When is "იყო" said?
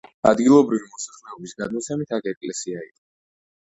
2.89-2.99